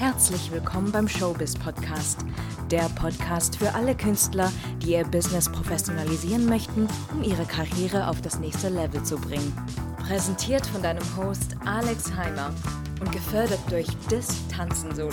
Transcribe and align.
Herzlich 0.00 0.50
willkommen 0.50 0.90
beim 0.90 1.06
Showbiz 1.06 1.54
Podcast, 1.54 2.24
der 2.70 2.88
Podcast 2.98 3.56
für 3.56 3.74
alle 3.74 3.94
Künstler, 3.94 4.50
die 4.78 4.92
ihr 4.92 5.04
Business 5.04 5.52
professionalisieren 5.52 6.46
möchten, 6.46 6.88
um 7.12 7.22
ihre 7.22 7.44
Karriere 7.44 8.08
auf 8.08 8.22
das 8.22 8.38
nächste 8.38 8.70
Level 8.70 9.02
zu 9.02 9.18
bringen. 9.18 9.54
Präsentiert 9.98 10.66
von 10.68 10.82
deinem 10.82 11.04
Host 11.18 11.54
Alex 11.66 12.16
Heimer 12.16 12.50
und 12.98 13.12
gefördert 13.12 13.60
durch 13.68 13.88
Dis 14.10 14.28
Tanzen 14.48 14.94
Solo, 14.94 15.12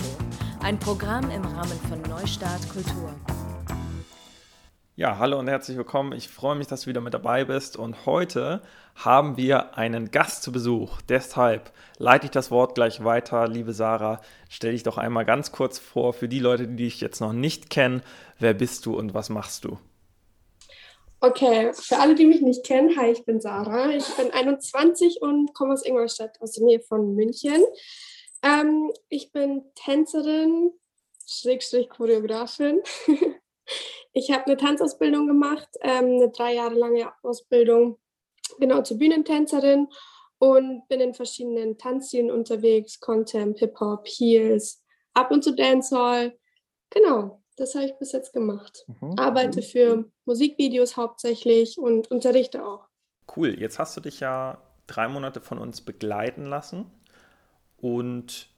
ein 0.60 0.78
Programm 0.78 1.30
im 1.32 1.42
Rahmen 1.42 1.78
von 1.90 2.00
Neustart 2.08 2.66
Kultur. 2.70 3.12
Ja, 4.98 5.16
hallo 5.18 5.38
und 5.38 5.46
herzlich 5.46 5.76
willkommen. 5.76 6.10
Ich 6.10 6.26
freue 6.26 6.56
mich, 6.56 6.66
dass 6.66 6.80
du 6.80 6.86
wieder 6.88 7.00
mit 7.00 7.14
dabei 7.14 7.44
bist. 7.44 7.76
Und 7.76 8.04
heute 8.04 8.62
haben 8.96 9.36
wir 9.36 9.78
einen 9.78 10.10
Gast 10.10 10.42
zu 10.42 10.50
Besuch. 10.50 11.00
Deshalb 11.02 11.70
leite 11.98 12.24
ich 12.24 12.32
das 12.32 12.50
Wort 12.50 12.74
gleich 12.74 13.04
weiter. 13.04 13.46
Liebe 13.46 13.72
Sarah, 13.72 14.20
stell 14.48 14.72
dich 14.72 14.82
doch 14.82 14.98
einmal 14.98 15.24
ganz 15.24 15.52
kurz 15.52 15.78
vor 15.78 16.14
für 16.14 16.26
die 16.26 16.40
Leute, 16.40 16.66
die 16.66 16.82
dich 16.82 17.00
jetzt 17.00 17.20
noch 17.20 17.32
nicht 17.32 17.70
kennen. 17.70 18.02
Wer 18.40 18.54
bist 18.54 18.86
du 18.86 18.98
und 18.98 19.14
was 19.14 19.28
machst 19.28 19.62
du? 19.62 19.78
Okay, 21.20 21.72
für 21.74 21.98
alle, 21.98 22.16
die 22.16 22.26
mich 22.26 22.40
nicht 22.40 22.66
kennen, 22.66 22.98
hi, 22.98 23.12
ich 23.12 23.24
bin 23.24 23.40
Sarah. 23.40 23.90
Ich 23.90 24.16
bin 24.16 24.32
21 24.32 25.22
und 25.22 25.54
komme 25.54 25.74
aus 25.74 25.86
Ingolstadt, 25.86 26.40
aus 26.40 26.54
der 26.54 26.64
Nähe 26.64 26.80
von 26.80 27.14
München. 27.14 27.62
Ähm, 28.42 28.92
ich 29.08 29.30
bin 29.30 29.62
Tänzerin, 29.76 30.72
Schrägstrich 31.24 31.88
Choreografin. 31.88 32.80
Ich 34.18 34.32
habe 34.32 34.46
eine 34.46 34.56
Tanzausbildung 34.56 35.28
gemacht, 35.28 35.68
ähm, 35.80 36.06
eine 36.06 36.28
drei 36.30 36.54
Jahre 36.54 36.74
lange 36.74 37.12
Ausbildung, 37.22 37.98
genau 38.58 38.82
zur 38.82 38.98
Bühnentänzerin 38.98 39.86
und 40.38 40.88
bin 40.88 40.98
in 40.98 41.14
verschiedenen 41.14 41.78
Tanzstilen 41.78 42.28
unterwegs, 42.28 42.98
Contempt, 42.98 43.60
Hip-Hop, 43.60 44.08
Heels, 44.08 44.82
ab 45.14 45.30
und 45.30 45.44
zu 45.44 45.54
Dancehall. 45.54 46.36
Genau, 46.90 47.44
das 47.56 47.76
habe 47.76 47.84
ich 47.84 47.96
bis 48.00 48.10
jetzt 48.10 48.32
gemacht. 48.32 48.86
Mhm. 49.00 49.14
Arbeite 49.16 49.62
für 49.62 50.10
Musikvideos 50.24 50.96
hauptsächlich 50.96 51.78
und 51.78 52.10
unterrichte 52.10 52.66
auch. 52.66 52.88
Cool, 53.36 53.56
jetzt 53.60 53.78
hast 53.78 53.96
du 53.96 54.00
dich 54.00 54.18
ja 54.18 54.60
drei 54.88 55.06
Monate 55.06 55.40
von 55.40 55.58
uns 55.58 55.80
begleiten 55.80 56.44
lassen 56.44 56.90
und 57.76 58.48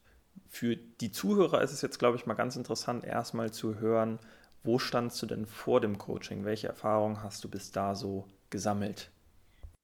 für 0.48 0.76
die 0.76 1.12
Zuhörer 1.12 1.60
ist 1.60 1.72
es 1.72 1.82
jetzt, 1.82 1.98
glaube 1.98 2.16
ich, 2.16 2.24
mal 2.24 2.32
ganz 2.32 2.56
interessant, 2.56 3.04
erstmal 3.04 3.52
zu 3.52 3.78
hören, 3.78 4.20
wo 4.62 4.78
standst 4.78 5.20
du 5.22 5.26
denn 5.26 5.46
vor 5.46 5.80
dem 5.80 5.98
Coaching? 5.98 6.44
Welche 6.44 6.68
Erfahrungen 6.68 7.22
hast 7.22 7.42
du 7.44 7.48
bis 7.48 7.70
da 7.72 7.94
so 7.94 8.24
gesammelt? 8.50 9.10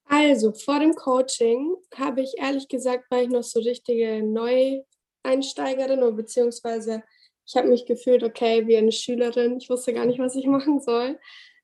Also, 0.08 0.52
vor 0.52 0.78
dem 0.78 0.94
Coaching 0.94 1.76
habe 1.96 2.20
ich 2.20 2.34
ehrlich 2.38 2.68
gesagt, 2.68 3.10
war 3.10 3.22
ich 3.22 3.28
noch 3.28 3.42
so 3.42 3.60
richtige 3.60 4.22
Neueinsteigerin 4.22 6.02
oder 6.02 6.12
beziehungsweise 6.12 7.02
ich 7.46 7.56
habe 7.56 7.68
mich 7.68 7.86
gefühlt, 7.86 8.24
okay, 8.24 8.66
wie 8.66 8.76
eine 8.76 8.92
Schülerin. 8.92 9.58
Ich 9.58 9.70
wusste 9.70 9.94
gar 9.94 10.04
nicht, 10.04 10.18
was 10.18 10.34
ich 10.34 10.46
machen 10.46 10.80
soll. 10.80 11.18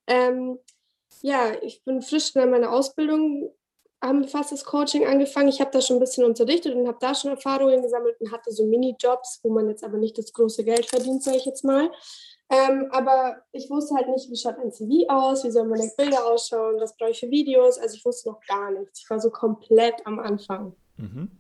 Ähm, 0.06 0.58
ja, 1.22 1.52
ich 1.62 1.84
bin 1.84 2.02
frisch 2.02 2.34
in 2.34 2.50
meiner 2.50 2.72
Ausbildung, 2.72 3.52
haben 4.02 4.26
fast 4.26 4.50
das 4.50 4.64
Coaching 4.64 5.06
angefangen. 5.06 5.48
Ich 5.48 5.60
habe 5.60 5.70
da 5.70 5.80
schon 5.80 5.96
ein 5.96 6.00
bisschen 6.00 6.24
unterrichtet 6.24 6.74
und 6.74 6.88
habe 6.88 6.98
da 7.00 7.14
schon 7.14 7.30
Erfahrungen 7.30 7.82
gesammelt 7.82 8.20
und 8.20 8.32
hatte 8.32 8.50
so 8.50 8.66
Minijobs, 8.66 9.40
wo 9.42 9.50
man 9.50 9.68
jetzt 9.68 9.84
aber 9.84 9.98
nicht 9.98 10.18
das 10.18 10.32
große 10.32 10.64
Geld 10.64 10.86
verdient, 10.86 11.22
sage 11.22 11.36
ich 11.36 11.44
jetzt 11.44 11.64
mal. 11.64 11.90
Ähm, 12.52 12.88
aber 12.90 13.38
ich 13.52 13.70
wusste 13.70 13.94
halt 13.94 14.08
nicht, 14.08 14.30
wie 14.30 14.36
schaut 14.36 14.58
ein 14.58 14.70
CV 14.70 15.08
aus, 15.08 15.42
wie 15.42 15.50
sollen 15.50 15.70
meine 15.70 15.90
Bilder 15.96 16.26
ausschauen, 16.26 16.78
was 16.78 16.94
brauche 16.98 17.10
ich 17.10 17.20
für 17.20 17.30
Videos. 17.30 17.78
Also 17.78 17.96
ich 17.96 18.04
wusste 18.04 18.28
noch 18.28 18.40
gar 18.46 18.70
nichts. 18.70 19.00
Ich 19.00 19.08
war 19.08 19.18
so 19.18 19.30
komplett 19.30 20.06
am 20.06 20.18
Anfang. 20.18 20.76
Mhm. 20.98 21.30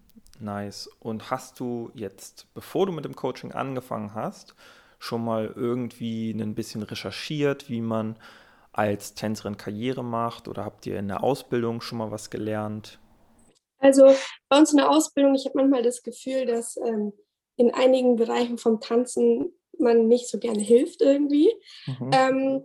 Nice. 0.40 0.88
Und 1.00 1.30
hast 1.30 1.60
du 1.60 1.90
jetzt, 1.92 2.46
bevor 2.54 2.86
du 2.86 2.92
mit 2.92 3.04
dem 3.04 3.14
Coaching 3.14 3.52
angefangen 3.52 4.14
hast, 4.14 4.54
schon 4.98 5.22
mal 5.22 5.52
irgendwie 5.54 6.30
ein 6.30 6.54
bisschen 6.54 6.82
recherchiert, 6.82 7.68
wie 7.68 7.82
man 7.82 8.16
als 8.72 9.12
Tänzerin 9.12 9.58
Karriere 9.58 10.02
macht? 10.02 10.48
Oder 10.48 10.64
habt 10.64 10.86
ihr 10.86 10.98
in 10.98 11.08
der 11.08 11.22
Ausbildung 11.22 11.82
schon 11.82 11.98
mal 11.98 12.10
was 12.10 12.30
gelernt? 12.30 12.98
Also 13.76 14.14
bei 14.48 14.58
uns 14.58 14.70
in 14.70 14.78
der 14.78 14.88
Ausbildung, 14.88 15.34
ich 15.34 15.44
habe 15.44 15.58
manchmal 15.58 15.82
das 15.82 16.02
Gefühl, 16.02 16.46
dass 16.46 16.78
ähm, 16.78 17.12
in 17.56 17.74
einigen 17.74 18.16
Bereichen 18.16 18.56
vom 18.56 18.80
Tanzen 18.80 19.52
man 19.82 20.08
nicht 20.08 20.28
so 20.28 20.38
gerne 20.38 20.60
hilft 20.60 21.02
irgendwie. 21.02 21.52
Mhm. 21.86 22.10
Ähm, 22.12 22.64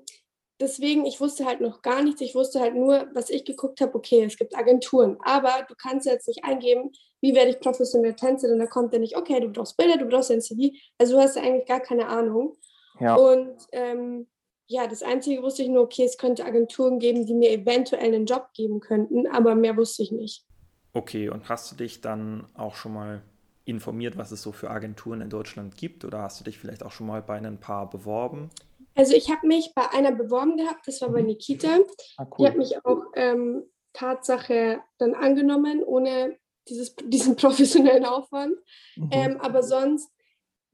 deswegen, 0.59 1.05
ich 1.05 1.19
wusste 1.19 1.45
halt 1.45 1.61
noch 1.61 1.81
gar 1.81 2.01
nichts. 2.03 2.21
Ich 2.21 2.35
wusste 2.35 2.59
halt 2.59 2.75
nur, 2.75 3.07
was 3.13 3.29
ich 3.29 3.45
geguckt 3.45 3.81
habe, 3.81 3.95
okay, 3.95 4.23
es 4.23 4.37
gibt 4.37 4.55
Agenturen, 4.55 5.17
aber 5.21 5.65
du 5.67 5.75
kannst 5.75 6.05
jetzt 6.05 6.27
nicht 6.27 6.43
eingeben, 6.43 6.91
wie 7.21 7.35
werde 7.35 7.51
ich 7.51 7.59
professionell 7.59 8.13
Tänzerin, 8.13 8.59
da 8.59 8.67
kommt 8.67 8.93
ja 8.93 8.99
nicht, 8.99 9.17
okay, 9.17 9.39
du 9.39 9.49
brauchst 9.49 9.77
Bilder, 9.77 9.97
du 9.97 10.05
brauchst 10.05 10.31
ein 10.31 10.41
CV. 10.41 10.75
Also 10.97 11.15
du 11.15 11.21
hast 11.21 11.35
ja 11.35 11.41
eigentlich 11.41 11.65
gar 11.65 11.79
keine 11.79 12.07
Ahnung. 12.07 12.55
Ja. 12.99 13.15
Und 13.15 13.57
ähm, 13.71 14.27
ja, 14.67 14.87
das 14.87 15.01
Einzige 15.01 15.41
wusste 15.41 15.63
ich 15.63 15.69
nur, 15.69 15.83
okay, 15.83 16.03
es 16.03 16.17
könnte 16.17 16.45
Agenturen 16.45 16.99
geben, 16.99 17.25
die 17.25 17.33
mir 17.33 17.51
eventuell 17.51 18.13
einen 18.13 18.25
Job 18.25 18.49
geben 18.53 18.79
könnten, 18.79 19.25
aber 19.27 19.55
mehr 19.55 19.77
wusste 19.77 20.03
ich 20.03 20.11
nicht. 20.11 20.45
Okay, 20.93 21.29
und 21.29 21.47
hast 21.47 21.71
du 21.71 21.75
dich 21.75 22.01
dann 22.01 22.47
auch 22.53 22.75
schon 22.75 22.93
mal 22.93 23.21
informiert, 23.67 24.17
was 24.17 24.31
es 24.31 24.41
so 24.41 24.51
für 24.51 24.69
Agenturen 24.69 25.21
in 25.21 25.29
Deutschland 25.29 25.77
gibt? 25.77 26.05
Oder 26.05 26.21
hast 26.21 26.39
du 26.39 26.43
dich 26.43 26.57
vielleicht 26.57 26.83
auch 26.83 26.91
schon 26.91 27.07
mal 27.07 27.21
bei 27.21 27.37
ein 27.37 27.59
paar 27.59 27.89
beworben? 27.89 28.49
Also 28.95 29.13
ich 29.13 29.29
habe 29.29 29.45
mich 29.45 29.73
bei 29.75 29.89
einer 29.91 30.11
beworben 30.11 30.57
gehabt, 30.57 30.87
das 30.87 31.01
war 31.01 31.09
bei 31.09 31.21
mhm. 31.21 31.27
Nikita. 31.27 31.77
Ah, 32.17 32.25
cool. 32.25 32.37
Die 32.39 32.47
hat 32.47 32.57
mich 32.57 32.85
auch 32.85 33.03
ähm, 33.15 33.63
Tatsache 33.93 34.81
dann 34.97 35.13
angenommen, 35.13 35.83
ohne 35.83 36.37
dieses, 36.67 36.95
diesen 37.03 37.35
professionellen 37.35 38.05
Aufwand. 38.05 38.55
Mhm. 38.95 39.09
Ähm, 39.11 39.41
aber 39.41 39.63
sonst 39.63 40.09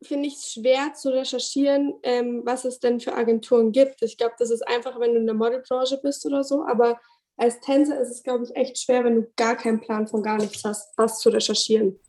finde 0.02 0.28
ich 0.28 0.36
es 0.36 0.54
schwer 0.54 0.94
zu 0.94 1.10
recherchieren, 1.10 1.94
ähm, 2.04 2.42
was 2.46 2.66
es 2.66 2.80
denn 2.80 3.00
für 3.00 3.14
Agenturen 3.14 3.72
gibt. 3.72 4.02
Ich 4.02 4.18
glaube, 4.18 4.36
das 4.38 4.52
ist 4.52 4.68
einfach, 4.68 5.00
wenn 5.00 5.14
du 5.14 5.20
in 5.20 5.26
der 5.26 5.36
Modelbranche 5.36 6.00
bist 6.02 6.26
oder 6.26 6.44
so. 6.44 6.64
Aber 6.66 7.00
als 7.38 7.60
Tänzer 7.62 8.00
ist 8.00 8.10
es, 8.10 8.24
glaube 8.24 8.44
ich, 8.44 8.56
echt 8.56 8.78
schwer, 8.78 9.04
wenn 9.04 9.16
du 9.16 9.32
gar 9.36 9.56
keinen 9.56 9.80
Plan 9.80 10.08
von 10.08 10.22
gar 10.22 10.38
nichts 10.38 10.64
hast, 10.64 10.98
was 10.98 11.20
zu 11.20 11.30
recherchieren. 11.30 12.00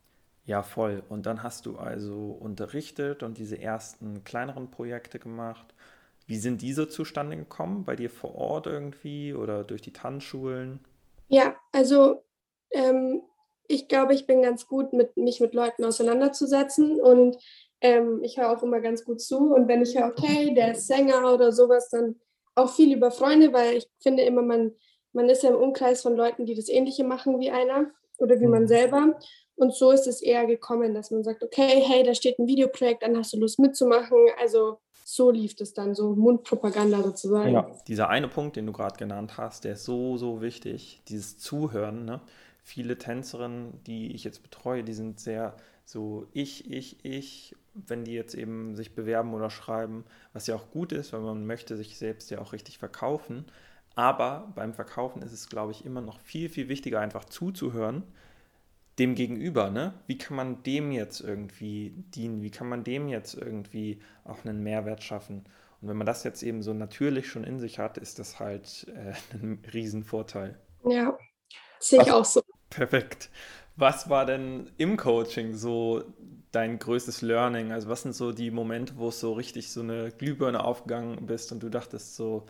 Ja, 0.46 0.62
voll. 0.62 1.02
Und 1.08 1.26
dann 1.26 1.42
hast 1.42 1.66
du 1.66 1.78
also 1.78 2.36
unterrichtet 2.38 3.22
und 3.22 3.38
diese 3.38 3.60
ersten 3.60 4.24
kleineren 4.24 4.70
Projekte 4.70 5.18
gemacht. 5.18 5.74
Wie 6.26 6.36
sind 6.36 6.62
diese 6.62 6.88
zustande 6.88 7.36
gekommen? 7.36 7.84
Bei 7.84 7.96
dir 7.96 8.10
vor 8.10 8.34
Ort 8.34 8.66
irgendwie 8.66 9.34
oder 9.34 9.64
durch 9.64 9.82
die 9.82 9.92
Tanzschulen? 9.92 10.80
Ja, 11.28 11.56
also 11.72 12.22
ähm, 12.70 13.22
ich 13.68 13.88
glaube, 13.88 14.14
ich 14.14 14.26
bin 14.26 14.42
ganz 14.42 14.66
gut, 14.66 14.92
mit, 14.92 15.16
mich 15.16 15.40
mit 15.40 15.54
Leuten 15.54 15.84
auseinanderzusetzen 15.84 17.00
und 17.00 17.36
ähm, 17.80 18.20
ich 18.22 18.38
höre 18.38 18.50
auch 18.50 18.62
immer 18.62 18.80
ganz 18.80 19.04
gut 19.04 19.20
zu. 19.20 19.54
Und 19.54 19.68
wenn 19.68 19.82
ich 19.82 19.98
höre, 19.98 20.08
okay, 20.08 20.54
der 20.54 20.72
ist 20.72 20.86
Sänger 20.86 21.32
oder 21.32 21.52
sowas, 21.52 21.88
dann 21.90 22.16
auch 22.54 22.74
viel 22.74 22.94
über 22.94 23.10
Freunde, 23.10 23.52
weil 23.52 23.78
ich 23.78 23.88
finde 24.00 24.22
immer, 24.24 24.42
man, 24.42 24.72
man 25.12 25.28
ist 25.28 25.42
ja 25.42 25.50
im 25.50 25.56
Umkreis 25.56 26.02
von 26.02 26.16
Leuten, 26.16 26.46
die 26.46 26.54
das 26.54 26.68
Ähnliche 26.68 27.04
machen 27.04 27.40
wie 27.40 27.50
einer 27.50 27.90
oder 28.18 28.40
wie 28.40 28.46
man 28.46 28.62
mhm. 28.62 28.68
selber. 28.68 29.18
Und 29.56 29.74
so 29.74 29.92
ist 29.92 30.06
es 30.06 30.20
eher 30.20 30.46
gekommen, 30.46 30.94
dass 30.94 31.10
man 31.10 31.22
sagt, 31.22 31.42
okay, 31.42 31.82
hey, 31.86 32.02
da 32.02 32.14
steht 32.14 32.38
ein 32.38 32.46
Videoprojekt, 32.46 33.02
dann 33.02 33.16
hast 33.16 33.32
du 33.32 33.38
Lust 33.38 33.58
mitzumachen. 33.58 34.18
Also 34.40 34.78
so 35.04 35.30
lief 35.30 35.54
es 35.60 35.74
dann, 35.74 35.94
so 35.94 36.14
Mundpropaganda 36.14 37.02
sozusagen. 37.02 37.52
Ja, 37.52 37.70
dieser 37.86 38.08
eine 38.08 38.28
Punkt, 38.28 38.56
den 38.56 38.66
du 38.66 38.72
gerade 38.72 38.96
genannt 38.96 39.36
hast, 39.36 39.64
der 39.64 39.74
ist 39.74 39.84
so, 39.84 40.16
so 40.16 40.40
wichtig, 40.40 41.02
dieses 41.08 41.38
Zuhören. 41.38 42.04
Ne? 42.04 42.20
Viele 42.62 42.98
Tänzerinnen, 42.98 43.80
die 43.86 44.14
ich 44.14 44.24
jetzt 44.24 44.42
betreue, 44.42 44.82
die 44.82 44.94
sind 44.94 45.20
sehr 45.20 45.54
so 45.84 46.26
ich, 46.32 46.70
ich, 46.70 47.04
ich, 47.04 47.54
wenn 47.74 48.04
die 48.04 48.14
jetzt 48.14 48.34
eben 48.34 48.74
sich 48.74 48.94
bewerben 48.94 49.34
oder 49.34 49.50
schreiben, 49.50 50.04
was 50.32 50.46
ja 50.46 50.54
auch 50.54 50.70
gut 50.70 50.92
ist, 50.92 51.12
weil 51.12 51.20
man 51.20 51.46
möchte 51.46 51.76
sich 51.76 51.98
selbst 51.98 52.30
ja 52.30 52.40
auch 52.40 52.52
richtig 52.52 52.78
verkaufen. 52.78 53.44
Aber 53.94 54.50
beim 54.54 54.72
Verkaufen 54.72 55.22
ist 55.22 55.32
es, 55.32 55.48
glaube 55.48 55.72
ich, 55.72 55.84
immer 55.84 56.00
noch 56.00 56.18
viel, 56.20 56.48
viel 56.48 56.68
wichtiger, 56.68 57.00
einfach 57.00 57.26
zuzuhören 57.26 58.02
dem 58.98 59.14
Gegenüber, 59.14 59.70
ne? 59.70 59.94
Wie 60.06 60.18
kann 60.18 60.36
man 60.36 60.62
dem 60.62 60.92
jetzt 60.92 61.20
irgendwie 61.20 61.94
dienen? 62.14 62.42
Wie 62.42 62.50
kann 62.50 62.68
man 62.68 62.84
dem 62.84 63.08
jetzt 63.08 63.34
irgendwie 63.34 64.00
auch 64.24 64.44
einen 64.44 64.62
Mehrwert 64.62 65.02
schaffen? 65.02 65.44
Und 65.80 65.88
wenn 65.88 65.96
man 65.96 66.06
das 66.06 66.24
jetzt 66.24 66.42
eben 66.42 66.62
so 66.62 66.72
natürlich 66.72 67.28
schon 67.28 67.44
in 67.44 67.58
sich 67.58 67.78
hat, 67.78 67.98
ist 67.98 68.18
das 68.18 68.38
halt 68.38 68.86
äh, 68.94 69.12
ein 69.34 69.62
Riesenvorteil. 69.72 70.58
Ja, 70.84 71.18
sehe 71.78 72.02
ich 72.02 72.10
auch 72.10 72.24
so. 72.24 72.42
Perfekt. 72.70 73.30
Was 73.76 74.08
war 74.08 74.24
denn 74.24 74.70
im 74.78 74.96
Coaching 74.96 75.54
so 75.54 76.04
dein 76.52 76.78
größtes 76.78 77.22
Learning? 77.22 77.72
Also 77.72 77.88
was 77.88 78.02
sind 78.02 78.14
so 78.14 78.30
die 78.32 78.50
Momente, 78.52 78.94
wo 78.96 79.08
es 79.08 79.18
so 79.18 79.32
richtig 79.32 79.72
so 79.72 79.80
eine 79.80 80.12
Glühbirne 80.12 80.62
aufgegangen 80.62 81.26
bist 81.26 81.50
und 81.50 81.62
du 81.62 81.68
dachtest 81.68 82.14
so, 82.14 82.46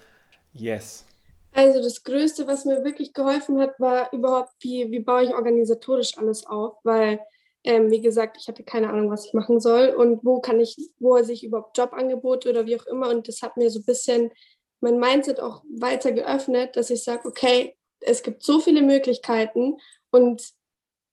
yes, 0.53 1.07
also 1.55 1.81
das 1.81 2.03
Größte, 2.03 2.47
was 2.47 2.65
mir 2.65 2.85
wirklich 2.85 3.13
geholfen 3.13 3.61
hat, 3.61 3.79
war 3.79 4.13
überhaupt, 4.13 4.53
wie, 4.61 4.91
wie 4.91 5.01
baue 5.01 5.25
ich 5.25 5.35
organisatorisch 5.35 6.19
alles 6.19 6.47
auf, 6.47 6.77
weil, 6.83 7.21
ähm, 7.63 7.91
wie 7.91 8.01
gesagt, 8.01 8.37
ich 8.41 8.49
hatte 8.49 8.65
keine 8.65 8.91
Ahnung, 8.91 9.11
was 9.11 9.27
ich 9.27 9.33
machen 9.35 9.61
soll 9.61 9.89
und 9.91 10.25
wo 10.25 10.41
kann 10.41 10.61
ich, 10.61 10.77
wo 10.99 11.17
sich 11.23 11.45
überhaupt 11.45 11.79
Jobangebote 11.79 12.51
oder 12.51 12.67
wie 12.67 12.79
auch 12.79 12.87
immer 12.87 13.09
und 13.09 13.29
das 13.29 13.41
hat 13.43 13.57
mir 13.57 13.71
so 13.71 13.79
ein 13.81 13.85
bisschen 13.85 14.33
mein 14.81 14.99
Mindset 14.99 15.41
auch 15.41 15.63
weiter 15.71 16.13
geöffnet, 16.13 16.77
dass 16.77 16.91
ich 16.91 17.05
sage, 17.05 17.27
okay, 17.29 17.77
es 18.01 18.23
gibt 18.23 18.43
so 18.43 18.61
viele 18.61 18.83
Möglichkeiten 18.83 19.79
und 20.11 20.43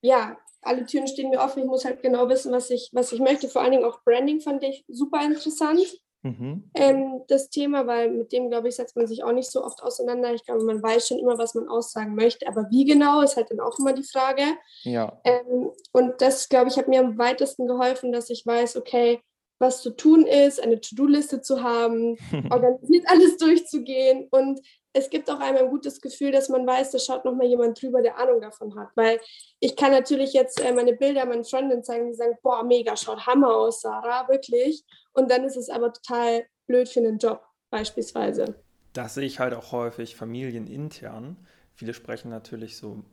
ja, 0.01 0.37
alle 0.61 0.85
Türen 0.85 1.07
stehen 1.07 1.29
mir 1.29 1.39
offen. 1.39 1.63
Ich 1.63 1.69
muss 1.69 1.85
halt 1.85 2.01
genau 2.01 2.29
wissen, 2.29 2.51
was 2.51 2.69
ich, 2.69 2.89
was 2.93 3.11
ich 3.11 3.19
möchte. 3.19 3.47
Vor 3.47 3.61
allen 3.61 3.71
Dingen 3.71 3.85
auch 3.85 4.03
Branding 4.03 4.41
fand 4.41 4.63
ich 4.63 4.83
super 4.87 5.23
interessant. 5.23 5.81
Mhm. 6.23 6.69
Ähm, 6.75 7.21
das 7.27 7.49
Thema, 7.49 7.87
weil 7.87 8.11
mit 8.11 8.31
dem, 8.31 8.49
glaube 8.49 8.67
ich, 8.67 8.75
setzt 8.75 8.95
man 8.95 9.07
sich 9.07 9.23
auch 9.23 9.31
nicht 9.31 9.49
so 9.49 9.63
oft 9.63 9.81
auseinander. 9.81 10.33
Ich 10.33 10.45
glaube, 10.45 10.63
man 10.63 10.81
weiß 10.81 11.07
schon 11.07 11.19
immer, 11.19 11.37
was 11.37 11.55
man 11.55 11.67
aussagen 11.67 12.15
möchte, 12.15 12.47
aber 12.47 12.67
wie 12.69 12.85
genau 12.85 13.21
ist 13.21 13.37
halt 13.37 13.49
dann 13.49 13.59
auch 13.59 13.79
immer 13.79 13.93
die 13.93 14.03
Frage. 14.03 14.43
Ja. 14.83 15.19
Ähm, 15.23 15.71
und 15.91 16.21
das, 16.21 16.49
glaube 16.49 16.69
ich, 16.69 16.77
hat 16.77 16.87
mir 16.87 16.99
am 16.99 17.17
weitesten 17.17 17.67
geholfen, 17.67 18.11
dass 18.11 18.29
ich 18.29 18.45
weiß, 18.45 18.77
okay, 18.77 19.21
was 19.59 19.81
zu 19.81 19.91
tun 19.91 20.25
ist, 20.25 20.61
eine 20.61 20.81
To-Do-Liste 20.81 21.41
zu 21.41 21.63
haben, 21.63 22.17
organisiert 22.51 23.05
alles 23.07 23.37
durchzugehen 23.37 24.27
und 24.31 24.59
es 24.93 25.09
gibt 25.09 25.29
auch 25.29 25.39
einem 25.39 25.57
ein 25.57 25.69
gutes 25.69 26.01
Gefühl, 26.01 26.31
dass 26.31 26.49
man 26.49 26.67
weiß, 26.67 26.91
da 26.91 26.99
schaut 26.99 27.23
nochmal 27.23 27.47
jemand 27.47 27.81
drüber, 27.81 28.01
der 28.01 28.17
Ahnung 28.17 28.41
davon 28.41 28.75
hat. 28.77 28.89
Weil 28.95 29.19
ich 29.59 29.75
kann 29.75 29.91
natürlich 29.91 30.33
jetzt 30.33 30.59
äh, 30.59 30.73
meine 30.73 30.93
Bilder 30.93 31.25
meinen 31.25 31.45
Freundinnen 31.45 31.83
zeigen, 31.83 32.07
die 32.07 32.15
sagen, 32.15 32.37
boah, 32.41 32.63
mega, 32.63 32.95
schaut 32.97 33.25
Hammer 33.25 33.55
aus, 33.55 33.81
Sarah, 33.81 34.27
wirklich. 34.27 34.83
Und 35.13 35.31
dann 35.31 35.43
ist 35.45 35.55
es 35.55 35.69
aber 35.69 35.93
total 35.93 36.45
blöd 36.67 36.89
für 36.89 36.99
einen 36.99 37.19
Job 37.19 37.41
beispielsweise. 37.69 38.55
Das 38.93 39.13
sehe 39.13 39.25
ich 39.25 39.39
halt 39.39 39.53
auch 39.53 39.71
häufig 39.71 40.15
familienintern. 40.15 41.37
Viele 41.73 41.93
sprechen 41.93 42.29
natürlich 42.29 42.77
so 42.77 43.03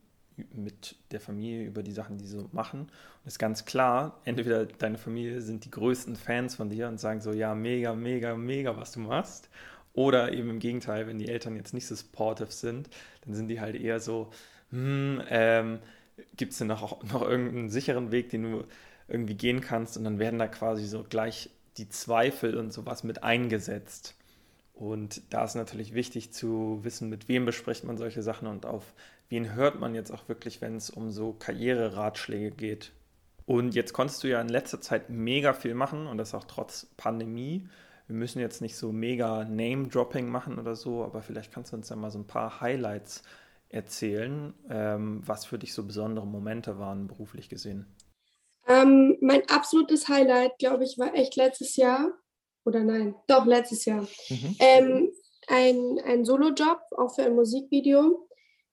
mit 0.52 0.96
der 1.10 1.20
Familie 1.20 1.66
über 1.66 1.82
die 1.82 1.92
Sachen, 1.92 2.18
die 2.18 2.24
sie 2.24 2.38
so 2.38 2.48
machen. 2.52 2.80
Und 2.82 2.90
es 3.24 3.34
ist 3.34 3.38
ganz 3.38 3.64
klar, 3.64 4.20
entweder 4.24 4.66
deine 4.66 4.98
Familie 4.98 5.40
sind 5.40 5.64
die 5.64 5.70
größten 5.70 6.16
Fans 6.16 6.56
von 6.56 6.70
dir 6.70 6.88
und 6.88 6.98
sagen 6.98 7.20
so, 7.20 7.32
ja, 7.32 7.54
mega, 7.54 7.94
mega, 7.94 8.36
mega, 8.36 8.76
was 8.76 8.92
du 8.92 9.00
machst. 9.00 9.48
Oder 9.98 10.32
eben 10.32 10.48
im 10.48 10.58
Gegenteil, 10.60 11.08
wenn 11.08 11.18
die 11.18 11.26
Eltern 11.26 11.56
jetzt 11.56 11.74
nicht 11.74 11.88
so 11.88 11.96
supportive 11.96 12.52
sind, 12.52 12.88
dann 13.24 13.34
sind 13.34 13.48
die 13.48 13.60
halt 13.60 13.74
eher 13.74 13.98
so, 13.98 14.30
hm, 14.70 15.20
ähm, 15.28 15.80
gibt 16.36 16.52
es 16.52 16.58
denn 16.58 16.68
noch, 16.68 17.02
noch 17.02 17.22
irgendeinen 17.22 17.68
sicheren 17.68 18.12
Weg, 18.12 18.30
den 18.30 18.44
du 18.44 18.64
irgendwie 19.08 19.34
gehen 19.34 19.60
kannst? 19.60 19.96
Und 19.96 20.04
dann 20.04 20.20
werden 20.20 20.38
da 20.38 20.46
quasi 20.46 20.86
so 20.86 21.02
gleich 21.02 21.50
die 21.78 21.88
Zweifel 21.88 22.56
und 22.56 22.72
sowas 22.72 23.02
mit 23.02 23.24
eingesetzt. 23.24 24.14
Und 24.72 25.20
da 25.30 25.42
ist 25.42 25.56
natürlich 25.56 25.94
wichtig 25.94 26.32
zu 26.32 26.78
wissen, 26.84 27.08
mit 27.08 27.26
wem 27.26 27.44
bespricht 27.44 27.82
man 27.82 27.96
solche 27.96 28.22
Sachen 28.22 28.46
und 28.46 28.66
auf 28.66 28.94
wen 29.28 29.56
hört 29.56 29.80
man 29.80 29.96
jetzt 29.96 30.12
auch 30.12 30.28
wirklich, 30.28 30.60
wenn 30.60 30.76
es 30.76 30.90
um 30.90 31.10
so 31.10 31.32
Karriereratschläge 31.32 32.52
geht. 32.52 32.92
Und 33.46 33.74
jetzt 33.74 33.94
konntest 33.94 34.22
du 34.22 34.28
ja 34.28 34.40
in 34.40 34.48
letzter 34.48 34.80
Zeit 34.80 35.10
mega 35.10 35.54
viel 35.54 35.74
machen 35.74 36.06
und 36.06 36.18
das 36.18 36.34
auch 36.34 36.44
trotz 36.44 36.86
Pandemie. 36.96 37.66
Wir 38.08 38.16
müssen 38.16 38.40
jetzt 38.40 38.62
nicht 38.62 38.76
so 38.76 38.90
mega 38.90 39.44
Name-Dropping 39.44 40.28
machen 40.28 40.58
oder 40.58 40.74
so, 40.74 41.04
aber 41.04 41.20
vielleicht 41.20 41.52
kannst 41.52 41.72
du 41.72 41.76
uns 41.76 41.90
ja 41.90 41.96
mal 41.96 42.10
so 42.10 42.18
ein 42.18 42.26
paar 42.26 42.62
Highlights 42.62 43.22
erzählen, 43.68 44.54
ähm, 44.70 45.20
was 45.26 45.44
für 45.44 45.58
dich 45.58 45.74
so 45.74 45.84
besondere 45.84 46.26
Momente 46.26 46.78
waren, 46.78 47.06
beruflich 47.06 47.50
gesehen. 47.50 47.86
Ähm, 48.66 49.18
mein 49.20 49.42
absolutes 49.50 50.08
Highlight, 50.08 50.58
glaube 50.58 50.84
ich, 50.84 50.98
war 50.98 51.14
echt 51.14 51.36
letztes 51.36 51.76
Jahr. 51.76 52.10
Oder 52.64 52.82
nein, 52.82 53.14
doch 53.26 53.44
letztes 53.44 53.84
Jahr. 53.84 54.08
Mhm. 54.30 54.56
Ähm, 54.58 55.12
ein, 55.46 56.00
ein 56.06 56.24
Solo-Job, 56.24 56.80
auch 56.96 57.14
für 57.14 57.24
ein 57.24 57.34
Musikvideo. 57.34 58.26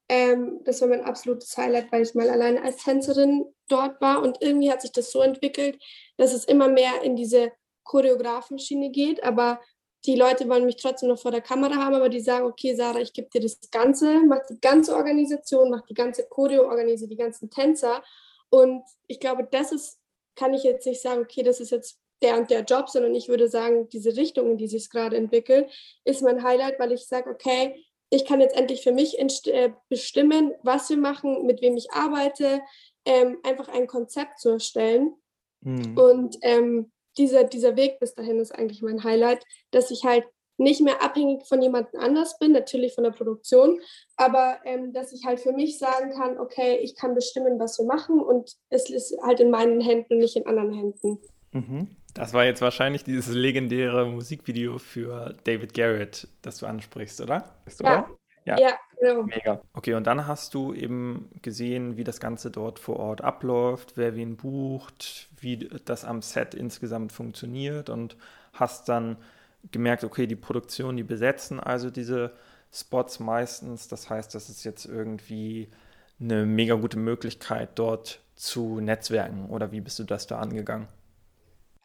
Ähm, 0.08 0.62
das 0.64 0.80
war 0.80 0.88
mein 0.88 1.04
absolutes 1.04 1.58
Highlight, 1.58 1.92
weil 1.92 2.04
ich 2.04 2.16
mal 2.16 2.30
alleine 2.30 2.64
als 2.64 2.84
Tänzerin 2.84 3.46
dort 3.68 4.00
war. 4.00 4.22
Und 4.22 4.38
irgendwie 4.42 4.72
hat 4.72 4.82
sich 4.82 4.94
das 4.94 5.12
so 5.12 5.22
entwickelt, 5.22 5.78
dass 6.16 6.34
es 6.34 6.46
immer 6.46 6.70
mehr 6.70 7.02
in 7.04 7.18
diese 7.18 7.52
Choreografenschiene 7.86 8.92
geht. 8.92 9.24
Aber 9.24 9.62
die 10.06 10.16
Leute 10.16 10.48
wollen 10.50 10.66
mich 10.66 10.76
trotzdem 10.76 11.10
noch 11.10 11.20
vor 11.20 11.32
der 11.32 11.42
Kamera 11.42 11.76
haben, 11.76 11.96
aber 11.96 12.10
die 12.10 12.20
sagen, 12.20 12.46
okay, 12.46 12.76
Sarah, 12.76 13.00
ich 13.00 13.14
gebe 13.14 13.30
dir 13.30 13.42
das 13.42 13.58
Ganze, 13.72 14.22
mach 14.26 14.46
die 14.50 14.60
ganze 14.60 14.96
Organisation, 14.96 15.70
mach 15.70 15.86
die 15.86 15.94
ganze 15.94 16.28
Choreo, 16.28 16.70
organisiere 16.70 17.10
die 17.10 17.16
ganzen 17.16 17.50
Tänzer. 17.50 18.04
Und 18.50 18.84
ich 19.08 19.20
glaube, 19.20 19.48
das 19.50 19.72
ist, 19.72 20.00
kann 20.36 20.54
ich 20.54 20.64
jetzt 20.64 20.86
nicht 20.86 21.02
sagen, 21.02 21.22
okay, 21.22 21.44
das 21.44 21.60
ist 21.60 21.72
jetzt 21.72 22.00
der 22.22 22.38
und 22.38 22.50
der 22.50 22.62
Job, 22.62 22.90
sondern 22.90 23.16
ich 23.16 23.28
würde 23.28 23.50
sagen, 23.50 23.90
diese 23.90 24.16
Richtung, 24.16 24.52
in 24.52 24.58
die 24.58 24.68
sich 24.68 24.90
gerade 24.90 25.18
entwickelt, 25.18 25.72
ist 26.04 26.22
mein 26.22 26.44
Highlight, 26.44 26.80
weil 26.80 26.92
ich 26.92 27.06
sage, 27.08 27.30
okay, 27.30 27.84
ich 28.10 28.26
kann 28.26 28.42
jetzt 28.42 28.56
endlich 28.56 28.82
für 28.82 28.92
mich 28.92 29.18
äh, 29.20 29.74
bestimmen, 29.90 30.54
was 30.64 30.90
wir 30.90 30.98
machen, 30.98 31.46
mit 31.46 31.62
wem 31.62 31.76
ich 31.76 31.92
arbeite, 31.92 32.62
ähm, 33.06 33.38
einfach 33.44 33.68
ein 33.68 33.88
Konzept 33.88 34.40
zu 34.40 34.50
erstellen. 34.50 35.16
Mhm. 35.62 35.98
Und 35.98 36.38
ähm, 36.42 36.92
dieser, 37.18 37.44
dieser 37.44 37.76
Weg 37.76 38.00
bis 38.00 38.14
dahin 38.14 38.40
ist 38.40 38.54
eigentlich 38.54 38.82
mein 38.82 39.04
Highlight, 39.04 39.46
dass 39.72 39.92
ich 39.92 40.04
halt 40.04 40.26
nicht 40.58 40.82
mehr 40.82 41.02
abhängig 41.04 41.46
von 41.46 41.62
jemandem 41.62 42.00
anders 42.00 42.40
bin, 42.40 42.54
natürlich 42.54 42.96
von 42.96 43.04
der 43.04 43.12
Produktion, 43.12 43.80
aber 44.16 44.60
ähm, 44.64 44.94
dass 44.94 45.12
ich 45.12 45.26
halt 45.26 45.40
für 45.40 45.52
mich 45.52 45.78
sagen 45.78 46.12
kann, 46.12 46.40
okay, 46.40 46.78
ich 46.78 46.96
kann 46.96 47.14
bestimmen, 47.14 47.60
was 47.60 47.78
wir 47.78 47.86
machen 47.86 48.20
und 48.20 48.54
es 48.70 48.90
ist 48.90 49.18
halt 49.22 49.40
in 49.40 49.52
meinen 49.52 49.82
Händen 49.82 50.14
und 50.14 50.20
nicht 50.20 50.36
in 50.38 50.46
anderen 50.46 50.74
Händen. 50.74 51.20
Mhm. 51.52 51.98
Das 52.14 52.34
war 52.34 52.46
jetzt 52.46 52.62
wahrscheinlich 52.62 53.04
dieses 53.04 53.34
legendäre 53.34 54.06
Musikvideo 54.06 54.78
für 54.78 55.36
David 55.44 55.74
Garrett, 55.74 56.30
das 56.42 56.60
du 56.60 56.66
ansprichst, 56.66 57.20
oder? 57.20 57.54
Bist 57.66 57.82
du 57.82 57.84
ja. 57.84 58.10
Ja. 58.46 58.60
ja, 58.60 58.80
genau. 59.00 59.24
Mega. 59.24 59.62
Okay, 59.74 59.94
und 59.94 60.06
dann 60.08 60.28
hast 60.28 60.54
du 60.54 60.74
eben 60.74 61.30
gesehen, 61.42 61.98
wie 61.98 62.04
das 62.04 62.20
Ganze 62.20 62.52
dort 62.52 62.80
vor 62.80 62.98
Ort 62.98 63.22
abläuft, 63.22 63.94
wer 63.96 64.16
wen 64.16 64.38
bucht, 64.38 65.30
wie 65.40 65.70
das 65.86 66.06
am 66.06 66.22
Set 66.22 66.54
insgesamt 66.54 67.12
funktioniert 67.12 67.90
und 67.90 68.18
hast 68.54 68.90
dann 68.90 69.18
gemerkt, 69.72 70.04
okay, 70.04 70.28
die 70.28 70.36
Produktion, 70.36 70.98
die 70.98 71.04
besetzen 71.04 71.60
also 71.60 71.90
diese 71.90 72.32
Spots 72.72 73.20
meistens. 73.20 73.88
Das 73.88 74.10
heißt, 74.10 74.34
das 74.36 74.50
ist 74.50 74.64
jetzt 74.64 74.86
irgendwie 74.86 75.70
eine 76.20 76.46
mega 76.46 76.76
gute 76.76 76.98
Möglichkeit, 76.98 77.70
dort 77.76 78.22
zu 78.36 78.80
netzwerken. 78.80 79.50
Oder 79.50 79.72
wie 79.72 79.82
bist 79.82 80.00
du 80.00 80.04
das 80.04 80.28
da 80.28 80.40
angegangen? 80.40 80.88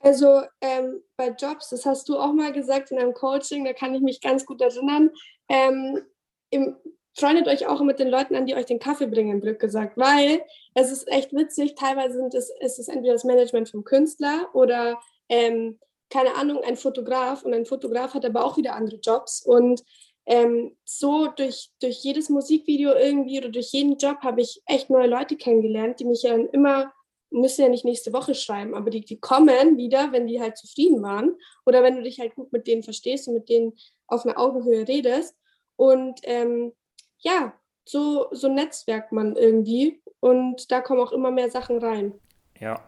Also 0.00 0.42
ähm, 0.62 1.02
bei 1.16 1.28
Jobs, 1.28 1.68
das 1.68 1.84
hast 1.84 2.08
du 2.08 2.18
auch 2.18 2.32
mal 2.32 2.52
gesagt 2.52 2.90
in 2.90 2.98
einem 2.98 3.12
Coaching, 3.12 3.64
da 3.64 3.74
kann 3.74 3.94
ich 3.94 4.00
mich 4.00 4.20
ganz 4.20 4.46
gut 4.46 4.60
erinnern. 4.60 5.10
Ähm, 5.48 6.00
im, 6.48 6.76
freundet 7.14 7.48
euch 7.48 7.66
auch 7.66 7.80
mit 7.82 7.98
den 7.98 8.08
Leuten 8.08 8.34
an, 8.34 8.46
die 8.46 8.54
euch 8.54 8.66
den 8.66 8.78
Kaffee 8.78 9.06
bringen, 9.06 9.40
Glück 9.40 9.60
gesagt, 9.60 9.96
weil 9.96 10.42
es 10.74 10.90
ist 10.90 11.08
echt 11.08 11.32
witzig. 11.32 11.74
Teilweise 11.74 12.14
sind 12.14 12.34
es, 12.34 12.50
ist 12.60 12.78
es 12.78 12.88
entweder 12.88 13.14
das 13.14 13.24
Management 13.24 13.68
vom 13.68 13.84
Künstler 13.84 14.48
oder 14.52 15.00
ähm, 15.28 15.78
keine 16.10 16.34
Ahnung, 16.34 16.62
ein 16.64 16.76
Fotograf 16.76 17.44
und 17.44 17.54
ein 17.54 17.66
Fotograf 17.66 18.14
hat 18.14 18.24
aber 18.24 18.44
auch 18.44 18.56
wieder 18.56 18.74
andere 18.74 18.96
Jobs 18.96 19.42
und 19.42 19.82
ähm, 20.26 20.76
so 20.84 21.28
durch, 21.28 21.70
durch 21.80 22.02
jedes 22.02 22.28
Musikvideo 22.28 22.92
irgendwie 22.94 23.38
oder 23.38 23.48
durch 23.48 23.72
jeden 23.72 23.96
Job 23.96 24.18
habe 24.20 24.42
ich 24.42 24.60
echt 24.66 24.90
neue 24.90 25.06
Leute 25.06 25.36
kennengelernt, 25.36 26.00
die 26.00 26.04
mich 26.04 26.22
ja 26.22 26.30
dann 26.30 26.48
immer, 26.48 26.92
müssen 27.30 27.62
ja 27.62 27.68
nicht 27.68 27.84
nächste 27.84 28.12
Woche 28.12 28.34
schreiben, 28.34 28.74
aber 28.74 28.90
die, 28.90 29.00
die 29.00 29.18
kommen 29.18 29.76
wieder, 29.76 30.12
wenn 30.12 30.26
die 30.26 30.40
halt 30.40 30.58
zufrieden 30.58 31.02
waren 31.02 31.36
oder 31.64 31.82
wenn 31.82 31.96
du 31.96 32.02
dich 32.02 32.20
halt 32.20 32.35
gut 32.35 32.52
mit 32.52 32.66
denen 32.66 32.82
verstehst 32.82 33.28
und 33.28 33.35
mit 33.35 33.49
denen 33.49 33.73
auf 34.08 34.26
einer 34.26 34.38
Augenhöhe 34.38 34.87
redest. 34.87 35.37
Und 35.76 36.20
ähm, 36.25 36.73
ja, 37.20 37.52
so, 37.84 38.28
so 38.32 38.48
netzwerkt 38.48 39.12
man 39.12 39.36
irgendwie 39.36 40.00
und 40.20 40.70
da 40.70 40.80
kommen 40.80 41.00
auch 41.00 41.12
immer 41.12 41.30
mehr 41.30 41.50
Sachen 41.50 41.78
rein. 41.78 42.14
Ja, 42.58 42.82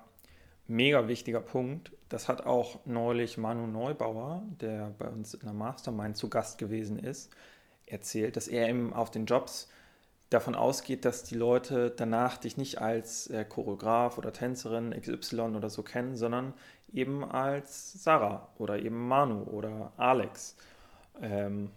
mega 0.67 1.09
wichtiger 1.09 1.41
Punkt. 1.41 1.93
Das 2.09 2.29
hat 2.29 2.47
auch 2.47 2.81
neulich 2.85 3.39
Manu 3.39 3.67
Neubauer, 3.67 4.43
der 4.61 4.95
bei 4.99 5.09
uns 5.09 5.35
in 5.35 5.41
der 5.41 5.55
Mastermind 5.55 6.17
zu 6.17 6.29
Gast 6.29 6.59
gewesen 6.59 6.99
ist, 6.99 7.35
erzählt, 7.87 8.37
dass 8.37 8.49
er 8.49 8.69
eben 8.69 8.93
auf 8.93 9.11
den 9.11 9.27
Jobs 9.27 9.71
davon 10.29 10.55
ausgeht, 10.55 11.05
dass 11.05 11.25
die 11.25 11.35
Leute 11.35 11.91
danach 11.91 12.39
dich 12.39 12.57
nicht 12.57 12.81
als 12.81 13.29
äh, 13.29 13.45
Choreograf 13.45 14.19
oder 14.19 14.33
Tänzerin 14.33 14.95
XY 14.99 15.41
oder 15.57 15.69
so 15.69 15.83
kennen, 15.83 16.17
sondern 16.17 16.55
eben 16.93 17.25
als 17.25 18.03
Sarah 18.03 18.49
oder 18.59 18.79
eben 18.79 19.09
Manu 19.09 19.43
oder 19.45 19.93
Alex. 19.97 20.57
Ähm, 21.21 21.71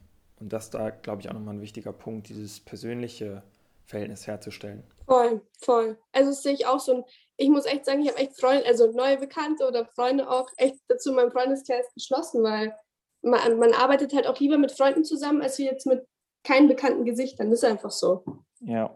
und 0.45 0.53
das 0.53 0.69
da, 0.69 0.91
glaube 0.91 1.21
ich, 1.21 1.27
auch 1.29 1.33
nochmal 1.33 1.55
ein 1.55 1.61
wichtiger 1.61 1.91
Punkt, 1.91 2.29
dieses 2.29 2.59
persönliche 2.59 3.41
Verhältnis 3.87 4.27
herzustellen. 4.27 4.83
Voll, 5.07 5.41
voll. 5.59 5.97
Also 6.11 6.29
das 6.29 6.43
sehe 6.43 6.53
ich 6.53 6.67
auch 6.67 6.79
so. 6.79 7.07
Ich 7.35 7.49
muss 7.49 7.65
echt 7.65 7.83
sagen, 7.83 8.03
ich 8.03 8.09
habe 8.09 8.19
echt 8.19 8.39
Freunde, 8.39 8.63
also 8.67 8.91
neue 8.91 9.17
Bekannte 9.17 9.67
oder 9.67 9.87
Freunde 9.87 10.29
auch 10.29 10.47
echt 10.57 10.75
dazu 10.87 11.09
in 11.09 11.15
meinem 11.15 11.31
Freundeskreis 11.31 11.91
geschlossen, 11.95 12.43
weil 12.43 12.75
man, 13.23 13.57
man 13.57 13.73
arbeitet 13.73 14.13
halt 14.13 14.27
auch 14.27 14.39
lieber 14.39 14.59
mit 14.59 14.71
Freunden 14.71 15.03
zusammen, 15.03 15.41
als 15.41 15.57
jetzt 15.57 15.87
mit 15.87 16.05
keinen 16.43 16.67
bekannten 16.67 17.05
Gesichtern. 17.05 17.49
Das 17.49 17.63
ist 17.63 17.65
einfach 17.65 17.89
so. 17.89 18.23
Ja. 18.59 18.95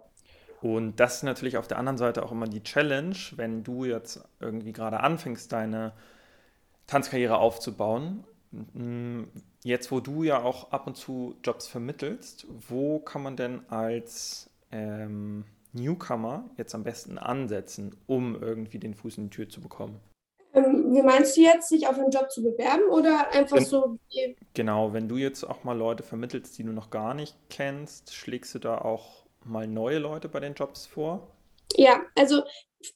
Und 0.61 0.99
das 0.99 1.15
ist 1.15 1.23
natürlich 1.23 1.57
auf 1.57 1.67
der 1.67 1.79
anderen 1.79 1.97
Seite 1.97 2.21
auch 2.21 2.31
immer 2.31 2.45
die 2.45 2.61
Challenge, 2.61 3.17
wenn 3.37 3.63
du 3.63 3.85
jetzt 3.85 4.21
irgendwie 4.39 4.71
gerade 4.71 4.99
anfängst, 4.99 5.51
deine 5.51 5.93
Tanzkarriere 6.85 7.39
aufzubauen. 7.39 8.23
Jetzt, 9.63 9.91
wo 9.91 9.99
du 9.99 10.23
ja 10.23 10.41
auch 10.41 10.71
ab 10.71 10.87
und 10.87 10.95
zu 10.95 11.35
Jobs 11.43 11.67
vermittelst, 11.67 12.47
wo 12.67 12.99
kann 12.99 13.21
man 13.21 13.35
denn 13.35 13.61
als 13.69 14.49
ähm, 14.71 15.45
Newcomer 15.73 16.49
jetzt 16.57 16.73
am 16.73 16.83
besten 16.83 17.17
ansetzen, 17.17 17.95
um 18.07 18.41
irgendwie 18.41 18.79
den 18.79 18.95
Fuß 18.95 19.17
in 19.17 19.25
die 19.25 19.29
Tür 19.29 19.49
zu 19.49 19.61
bekommen? 19.61 19.99
Ähm, 20.53 20.93
wie 20.93 21.01
meinst 21.03 21.37
du 21.37 21.41
jetzt, 21.41 21.69
sich 21.69 21.87
auf 21.87 21.97
einen 21.99 22.09
Job 22.09 22.31
zu 22.31 22.41
bewerben 22.41 22.89
oder 22.89 23.31
einfach 23.31 23.57
wenn, 23.57 23.65
so? 23.65 23.97
Genau, 24.55 24.93
wenn 24.93 25.07
du 25.07 25.17
jetzt 25.17 25.43
auch 25.43 25.63
mal 25.63 25.77
Leute 25.77 26.01
vermittelst, 26.01 26.57
die 26.57 26.63
du 26.63 26.71
noch 26.71 26.89
gar 26.89 27.13
nicht 27.13 27.35
kennst, 27.49 28.13
schlägst 28.13 28.55
du 28.55 28.59
da 28.59 28.79
auch 28.79 29.25
mal 29.45 29.67
neue 29.67 29.99
Leute 29.99 30.27
bei 30.27 30.39
den 30.39 30.55
Jobs 30.55 30.87
vor? 30.87 31.27
Ja, 31.75 32.01
also 32.15 32.41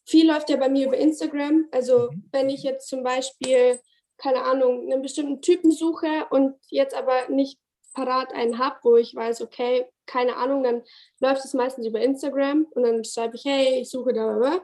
viel 0.05 0.27
läuft 0.27 0.49
ja 0.49 0.57
bei 0.57 0.69
mir 0.69 0.87
über 0.87 0.97
Instagram. 0.97 1.67
Also 1.71 2.09
mhm. 2.11 2.23
wenn 2.31 2.49
ich 2.49 2.63
jetzt 2.63 2.87
zum 2.87 3.03
Beispiel, 3.03 3.79
keine 4.23 4.43
Ahnung, 4.45 4.89
einen 4.89 5.01
bestimmten 5.01 5.41
Typen 5.41 5.71
suche 5.71 6.25
und 6.29 6.55
jetzt 6.69 6.95
aber 6.95 7.27
nicht 7.27 7.59
parat 7.93 8.33
einen 8.33 8.57
habe, 8.57 8.77
wo 8.83 8.95
ich 8.95 9.13
weiß, 9.13 9.41
okay, 9.41 9.85
keine 10.05 10.37
Ahnung, 10.37 10.63
dann 10.63 10.81
läuft 11.19 11.43
es 11.43 11.53
meistens 11.53 11.85
über 11.85 11.99
Instagram 11.99 12.65
und 12.71 12.83
dann 12.83 13.03
schreibe 13.03 13.35
ich, 13.35 13.43
hey, 13.43 13.81
ich 13.81 13.89
suche 13.89 14.13
da. 14.13 14.61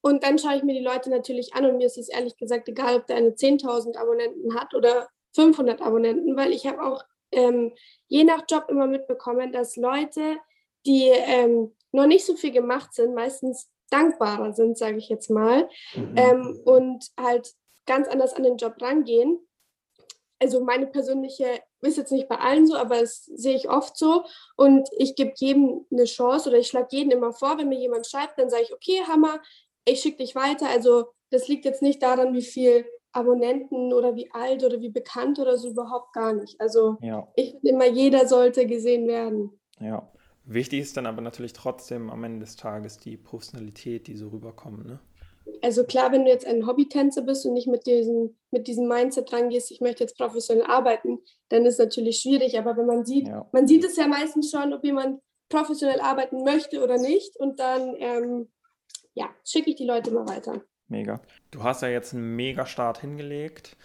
Und 0.00 0.24
dann 0.24 0.38
schaue 0.38 0.56
ich 0.56 0.64
mir 0.64 0.74
die 0.74 0.84
Leute 0.84 1.08
natürlich 1.08 1.54
an 1.54 1.66
und 1.66 1.76
mir 1.78 1.86
ist 1.86 1.98
es 1.98 2.08
ehrlich 2.08 2.36
gesagt 2.36 2.68
egal, 2.68 2.96
ob 2.96 3.06
der 3.06 3.16
eine 3.16 3.30
10.000 3.30 3.96
Abonnenten 3.96 4.54
hat 4.54 4.74
oder 4.74 5.08
500 5.34 5.80
Abonnenten, 5.80 6.36
weil 6.36 6.52
ich 6.52 6.66
habe 6.66 6.82
auch 6.82 7.02
ähm, 7.32 7.72
je 8.08 8.24
nach 8.24 8.44
Job 8.50 8.66
immer 8.68 8.86
mitbekommen, 8.86 9.52
dass 9.52 9.76
Leute, 9.76 10.36
die 10.84 11.08
ähm, 11.08 11.74
noch 11.92 12.06
nicht 12.06 12.26
so 12.26 12.34
viel 12.34 12.52
gemacht 12.52 12.92
sind, 12.92 13.14
meistens 13.14 13.68
dankbarer 13.90 14.52
sind, 14.52 14.76
sage 14.76 14.98
ich 14.98 15.08
jetzt 15.08 15.30
mal, 15.30 15.68
mhm. 15.94 16.14
ähm, 16.16 16.60
und 16.64 17.06
halt 17.18 17.54
ganz 17.86 18.08
anders 18.08 18.34
an 18.34 18.42
den 18.42 18.56
Job 18.56 18.74
rangehen. 18.80 19.38
Also 20.38 20.62
meine 20.62 20.86
persönliche, 20.86 21.46
ist 21.80 21.96
jetzt 21.96 22.12
nicht 22.12 22.28
bei 22.28 22.36
allen 22.38 22.66
so, 22.66 22.76
aber 22.76 23.00
das 23.00 23.24
sehe 23.24 23.56
ich 23.56 23.70
oft 23.70 23.96
so. 23.96 24.24
Und 24.56 24.88
ich 24.98 25.14
gebe 25.14 25.32
jedem 25.36 25.86
eine 25.90 26.04
Chance 26.04 26.48
oder 26.48 26.58
ich 26.58 26.68
schlage 26.68 26.88
jeden 26.90 27.10
immer 27.10 27.32
vor, 27.32 27.58
wenn 27.58 27.68
mir 27.68 27.78
jemand 27.78 28.06
schreibt, 28.06 28.38
dann 28.38 28.50
sage 28.50 28.64
ich, 28.64 28.74
okay, 28.74 29.02
Hammer, 29.06 29.40
ich 29.86 30.00
schicke 30.00 30.18
dich 30.18 30.34
weiter. 30.34 30.68
Also 30.68 31.06
das 31.30 31.48
liegt 31.48 31.64
jetzt 31.64 31.82
nicht 31.82 32.02
daran, 32.02 32.34
wie 32.34 32.42
viel 32.42 32.84
Abonnenten 33.12 33.94
oder 33.94 34.14
wie 34.14 34.30
alt 34.32 34.62
oder 34.62 34.80
wie 34.80 34.90
bekannt 34.90 35.38
oder 35.38 35.56
so 35.56 35.70
überhaupt 35.70 36.12
gar 36.12 36.34
nicht. 36.34 36.60
Also 36.60 36.98
ja. 37.00 37.26
ich 37.34 37.52
finde 37.52 37.68
immer, 37.70 37.86
jeder 37.86 38.26
sollte 38.28 38.66
gesehen 38.66 39.08
werden. 39.08 39.58
Ja. 39.80 40.10
Wichtig 40.48 40.80
ist 40.80 40.96
dann 40.96 41.06
aber 41.06 41.22
natürlich 41.22 41.54
trotzdem 41.54 42.08
am 42.08 42.22
Ende 42.22 42.40
des 42.40 42.54
Tages 42.54 42.98
die 42.98 43.16
Professionalität, 43.16 44.06
die 44.06 44.16
so 44.16 44.28
rüberkommt, 44.28 44.86
ne? 44.86 45.00
Also 45.62 45.84
klar, 45.84 46.12
wenn 46.12 46.24
du 46.24 46.30
jetzt 46.30 46.46
ein 46.46 46.66
Hobbytänzer 46.66 47.22
bist 47.22 47.46
und 47.46 47.54
nicht 47.54 47.68
mit 47.68 47.86
diesem, 47.86 48.36
mit 48.50 48.66
diesem 48.66 48.88
Mindset 48.88 49.32
rangehst, 49.32 49.70
ich 49.70 49.80
möchte 49.80 50.04
jetzt 50.04 50.16
professionell 50.16 50.64
arbeiten, 50.64 51.18
dann 51.48 51.64
ist 51.64 51.74
es 51.74 51.78
natürlich 51.78 52.18
schwierig. 52.18 52.58
Aber 52.58 52.76
wenn 52.76 52.86
man 52.86 53.04
sieht, 53.04 53.28
ja. 53.28 53.48
man 53.52 53.66
sieht 53.66 53.84
es 53.84 53.96
ja 53.96 54.06
meistens 54.06 54.50
schon, 54.50 54.72
ob 54.72 54.84
jemand 54.84 55.20
professionell 55.48 56.00
arbeiten 56.00 56.42
möchte 56.42 56.82
oder 56.82 56.98
nicht. 56.98 57.36
Und 57.36 57.60
dann, 57.60 57.94
ähm, 57.98 58.48
ja, 59.14 59.28
schicke 59.44 59.70
ich 59.70 59.76
die 59.76 59.86
Leute 59.86 60.10
mal 60.10 60.28
weiter. 60.28 60.62
Mega. 60.88 61.20
Du 61.50 61.62
hast 61.62 61.82
ja 61.82 61.88
jetzt 61.88 62.14
einen 62.14 62.36
Mega-Start 62.36 63.00
hingelegt. 63.00 63.76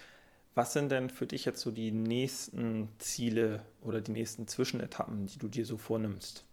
Was 0.53 0.73
sind 0.73 0.91
denn 0.91 1.09
für 1.09 1.25
dich 1.25 1.45
jetzt 1.45 1.61
so 1.61 1.71
die 1.71 1.91
nächsten 1.91 2.89
Ziele 2.99 3.65
oder 3.81 4.01
die 4.01 4.11
nächsten 4.11 4.47
Zwischenetappen, 4.47 5.25
die 5.27 5.39
du 5.39 5.47
dir 5.47 5.65
so 5.65 5.77
vornimmst? 5.77 6.45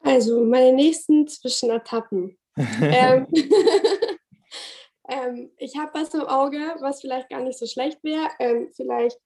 Also 0.00 0.44
meine 0.44 0.72
nächsten 0.72 1.26
Zwischenetappen. 1.26 2.36
ähm, 2.82 3.26
ähm, 5.08 5.50
ich 5.56 5.76
habe 5.76 5.90
was 5.94 6.14
im 6.14 6.22
Auge, 6.22 6.58
was 6.80 7.00
vielleicht 7.00 7.30
gar 7.30 7.40
nicht 7.40 7.58
so 7.58 7.66
schlecht 7.66 8.02
wäre. 8.02 8.28
Ähm, 8.38 8.70
vielleicht 8.74 9.18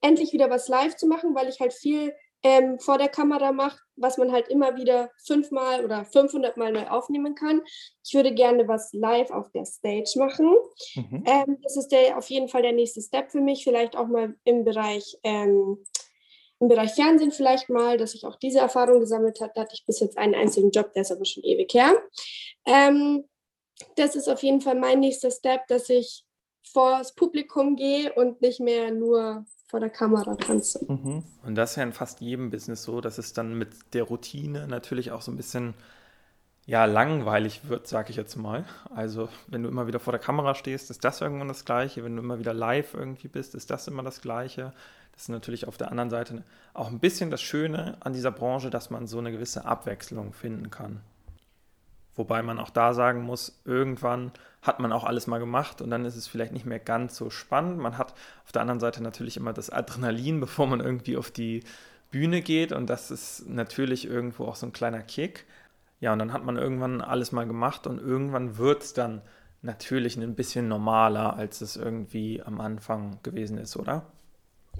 endlich 0.00 0.32
wieder 0.32 0.50
was 0.50 0.68
live 0.68 0.96
zu 0.96 1.06
machen, 1.06 1.34
weil 1.34 1.48
ich 1.48 1.60
halt 1.60 1.72
viel 1.72 2.14
ähm, 2.44 2.78
vor 2.78 2.98
der 2.98 3.08
Kamera 3.08 3.52
mache, 3.52 3.80
was 3.96 4.16
man 4.16 4.30
halt 4.30 4.48
immer 4.48 4.76
wieder 4.76 5.10
fünfmal 5.26 5.84
oder 5.84 6.04
500 6.04 6.56
Mal 6.56 6.72
neu 6.72 6.86
aufnehmen 6.86 7.34
kann. 7.34 7.62
Ich 8.04 8.14
würde 8.14 8.32
gerne 8.32 8.68
was 8.68 8.92
live 8.92 9.30
auf 9.30 9.50
der 9.50 9.64
Stage 9.64 10.12
machen. 10.16 10.54
Mhm. 10.94 11.24
Ähm, 11.26 11.58
das 11.62 11.76
ist 11.76 11.88
der, 11.88 12.16
auf 12.16 12.28
jeden 12.30 12.48
Fall 12.48 12.62
der 12.62 12.72
nächste 12.72 13.02
Step 13.02 13.32
für 13.32 13.40
mich. 13.40 13.64
Vielleicht 13.64 13.96
auch 13.96 14.06
mal 14.06 14.36
im 14.44 14.64
Bereich 14.64 15.18
ähm, 15.24 15.84
im 16.60 16.68
Bereich 16.68 16.92
Fernsehen 16.94 17.30
vielleicht 17.30 17.68
mal, 17.68 17.98
dass 17.98 18.14
ich 18.14 18.24
auch 18.24 18.36
diese 18.36 18.58
Erfahrung 18.58 18.98
gesammelt 18.98 19.40
habe. 19.40 19.52
Da 19.54 19.60
hatte 19.60 19.74
ich 19.74 19.86
bis 19.86 20.00
jetzt 20.00 20.18
einen 20.18 20.34
einzigen 20.34 20.70
Job, 20.70 20.92
der 20.92 21.02
ist 21.02 21.12
aber 21.12 21.24
schon 21.24 21.44
ewig 21.44 21.72
her. 21.72 21.92
Ähm, 22.66 23.24
das 23.96 24.16
ist 24.16 24.28
auf 24.28 24.42
jeden 24.42 24.60
Fall 24.60 24.78
mein 24.78 25.00
nächster 25.00 25.30
Step, 25.30 25.66
dass 25.68 25.88
ich 25.88 26.24
vor 26.62 26.98
das 26.98 27.14
Publikum 27.14 27.76
gehe 27.76 28.12
und 28.12 28.40
nicht 28.42 28.60
mehr 28.60 28.90
nur 28.90 29.46
vor 29.68 29.80
der 29.80 29.90
Kamera 29.90 30.34
tanze. 30.34 30.84
Mhm. 30.88 31.24
Und 31.44 31.54
das 31.54 31.72
ist 31.72 31.76
ja 31.76 31.82
in 31.82 31.92
fast 31.92 32.20
jedem 32.20 32.50
Business 32.50 32.82
so, 32.82 33.00
dass 33.00 33.18
es 33.18 33.32
dann 33.32 33.56
mit 33.56 33.94
der 33.94 34.04
Routine 34.04 34.66
natürlich 34.66 35.10
auch 35.12 35.22
so 35.22 35.30
ein 35.30 35.36
bisschen 35.36 35.74
ja, 36.66 36.84
langweilig 36.84 37.68
wird, 37.68 37.86
sage 37.86 38.10
ich 38.10 38.16
jetzt 38.16 38.36
mal. 38.36 38.66
Also, 38.94 39.30
wenn 39.46 39.62
du 39.62 39.70
immer 39.70 39.86
wieder 39.86 40.00
vor 40.00 40.12
der 40.12 40.20
Kamera 40.20 40.54
stehst, 40.54 40.90
ist 40.90 41.02
das 41.02 41.22
irgendwann 41.22 41.48
das 41.48 41.64
Gleiche. 41.64 42.04
Wenn 42.04 42.16
du 42.16 42.22
immer 42.22 42.38
wieder 42.38 42.52
live 42.52 42.92
irgendwie 42.92 43.28
bist, 43.28 43.54
ist 43.54 43.70
das 43.70 43.88
immer 43.88 44.02
das 44.02 44.20
Gleiche. 44.20 44.74
Das 45.12 45.22
ist 45.22 45.28
natürlich 45.30 45.66
auf 45.66 45.78
der 45.78 45.90
anderen 45.90 46.10
Seite 46.10 46.44
auch 46.74 46.88
ein 46.88 47.00
bisschen 47.00 47.30
das 47.30 47.40
Schöne 47.40 47.96
an 48.00 48.12
dieser 48.12 48.30
Branche, 48.30 48.68
dass 48.68 48.90
man 48.90 49.06
so 49.06 49.18
eine 49.18 49.32
gewisse 49.32 49.64
Abwechslung 49.64 50.34
finden 50.34 50.70
kann. 50.70 51.00
Wobei 52.18 52.42
man 52.42 52.58
auch 52.58 52.70
da 52.70 52.94
sagen 52.94 53.22
muss, 53.22 53.60
irgendwann 53.64 54.32
hat 54.60 54.80
man 54.80 54.92
auch 54.92 55.04
alles 55.04 55.28
mal 55.28 55.38
gemacht 55.38 55.80
und 55.80 55.90
dann 55.90 56.04
ist 56.04 56.16
es 56.16 56.26
vielleicht 56.26 56.52
nicht 56.52 56.66
mehr 56.66 56.80
ganz 56.80 57.16
so 57.16 57.30
spannend. 57.30 57.78
Man 57.78 57.96
hat 57.96 58.12
auf 58.44 58.50
der 58.50 58.62
anderen 58.62 58.80
Seite 58.80 59.02
natürlich 59.04 59.36
immer 59.36 59.52
das 59.52 59.70
Adrenalin, 59.70 60.40
bevor 60.40 60.66
man 60.66 60.80
irgendwie 60.80 61.16
auf 61.16 61.30
die 61.30 61.62
Bühne 62.10 62.42
geht 62.42 62.72
und 62.72 62.90
das 62.90 63.12
ist 63.12 63.48
natürlich 63.48 64.04
irgendwo 64.04 64.46
auch 64.46 64.56
so 64.56 64.66
ein 64.66 64.72
kleiner 64.72 65.00
Kick. 65.00 65.46
Ja, 66.00 66.12
und 66.12 66.18
dann 66.18 66.32
hat 66.32 66.44
man 66.44 66.56
irgendwann 66.56 67.00
alles 67.00 67.30
mal 67.30 67.46
gemacht 67.46 67.86
und 67.86 67.98
irgendwann 67.98 68.58
wird 68.58 68.82
es 68.82 68.94
dann 68.94 69.22
natürlich 69.62 70.16
ein 70.16 70.34
bisschen 70.34 70.66
normaler, 70.66 71.36
als 71.36 71.60
es 71.60 71.76
irgendwie 71.76 72.42
am 72.42 72.60
Anfang 72.60 73.20
gewesen 73.22 73.58
ist, 73.58 73.76
oder? 73.76 74.06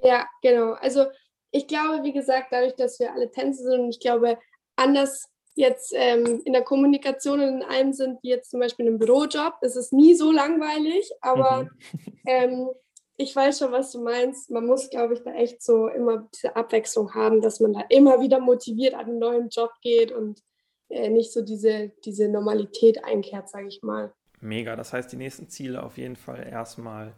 Ja, 0.03 0.25
genau. 0.41 0.73
Also 0.73 1.05
ich 1.51 1.67
glaube, 1.67 2.03
wie 2.03 2.13
gesagt, 2.13 2.47
dadurch, 2.51 2.75
dass 2.75 2.99
wir 2.99 3.13
alle 3.13 3.31
Tänzer 3.31 3.63
sind 3.63 3.79
und 3.79 3.89
ich 3.89 3.99
glaube, 4.01 4.37
anders 4.75 5.29
jetzt 5.59 5.93
ähm, 5.95 6.41
in 6.45 6.53
der 6.53 6.63
Kommunikation 6.63 7.41
und 7.41 7.47
in 7.47 7.63
allem 7.63 7.93
sind 7.93 8.23
wie 8.23 8.29
jetzt 8.29 8.49
zum 8.49 8.61
Beispiel 8.61 8.85
in 8.85 8.93
einem 8.93 8.99
Bürojob, 8.99 9.55
ist 9.61 9.75
es 9.75 9.91
nie 9.91 10.15
so 10.15 10.31
langweilig, 10.31 11.11
aber 11.21 11.63
mhm. 11.63 11.69
ähm, 12.25 12.69
ich 13.17 13.35
weiß 13.35 13.59
schon, 13.59 13.73
was 13.73 13.91
du 13.91 14.01
meinst. 14.01 14.49
Man 14.49 14.65
muss, 14.65 14.89
glaube 14.89 15.13
ich, 15.13 15.23
da 15.23 15.33
echt 15.33 15.61
so 15.61 15.89
immer 15.89 16.29
diese 16.33 16.55
Abwechslung 16.55 17.13
haben, 17.13 17.41
dass 17.41 17.59
man 17.59 17.73
da 17.73 17.81
immer 17.89 18.21
wieder 18.21 18.39
motiviert 18.39 18.93
an 18.93 19.07
einen 19.07 19.19
neuen 19.19 19.49
Job 19.49 19.71
geht 19.81 20.13
und 20.13 20.41
äh, 20.87 21.09
nicht 21.09 21.33
so 21.33 21.41
diese, 21.41 21.91
diese 22.05 22.29
Normalität 22.29 23.03
einkehrt, 23.03 23.49
sage 23.49 23.67
ich 23.67 23.83
mal. 23.83 24.13
Mega, 24.39 24.77
das 24.77 24.93
heißt, 24.93 25.11
die 25.11 25.17
nächsten 25.17 25.49
Ziele 25.49 25.83
auf 25.83 25.97
jeden 25.97 26.15
Fall 26.15 26.47
erstmal 26.49 27.13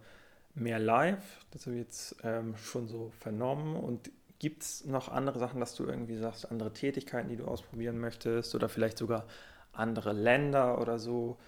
mehr 0.54 0.80
live. 0.80 1.46
Das 1.52 1.66
habe 1.66 1.76
ich 1.76 1.82
jetzt 1.82 2.16
ähm, 2.24 2.56
schon 2.56 2.88
so 2.88 3.12
vernommen. 3.20 3.76
Und 3.76 4.10
gibt 4.42 4.64
es 4.64 4.84
noch 4.84 5.08
andere 5.08 5.38
Sachen, 5.38 5.60
dass 5.60 5.76
du 5.76 5.84
irgendwie 5.84 6.16
sagst, 6.16 6.50
andere 6.50 6.72
Tätigkeiten, 6.72 7.28
die 7.28 7.36
du 7.36 7.44
ausprobieren 7.44 7.98
möchtest 7.98 8.54
oder 8.56 8.68
vielleicht 8.68 8.98
sogar 8.98 9.24
andere 9.72 10.12
Länder 10.12 10.80
oder 10.80 10.98
so? 10.98 11.38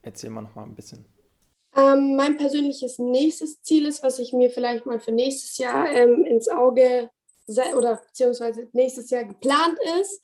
Erzähl 0.00 0.30
mal 0.30 0.42
noch 0.42 0.54
mal 0.54 0.62
ein 0.62 0.76
bisschen. 0.76 1.04
Ähm, 1.76 2.14
mein 2.14 2.36
persönliches 2.36 3.00
nächstes 3.00 3.62
Ziel 3.62 3.86
ist, 3.86 4.04
was 4.04 4.20
ich 4.20 4.32
mir 4.32 4.48
vielleicht 4.48 4.86
mal 4.86 5.00
für 5.00 5.10
nächstes 5.10 5.58
Jahr 5.58 5.90
ähm, 5.90 6.24
ins 6.24 6.48
Auge 6.48 7.10
oder 7.76 7.96
beziehungsweise 8.06 8.68
nächstes 8.72 9.10
Jahr 9.10 9.24
geplant 9.24 9.76
ist, 10.00 10.22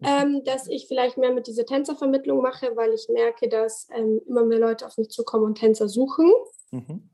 mhm. 0.00 0.06
ähm, 0.08 0.44
dass 0.44 0.66
ich 0.66 0.88
vielleicht 0.88 1.18
mehr 1.18 1.32
mit 1.32 1.46
dieser 1.46 1.64
Tänzervermittlung 1.64 2.42
mache, 2.42 2.74
weil 2.74 2.92
ich 2.92 3.08
merke, 3.08 3.48
dass 3.48 3.86
ähm, 3.94 4.20
immer 4.26 4.44
mehr 4.44 4.58
Leute 4.58 4.84
auf 4.84 4.98
mich 4.98 5.10
zukommen 5.10 5.44
und 5.44 5.58
Tänzer 5.58 5.88
suchen. 5.88 6.32
Mhm. 6.72 7.08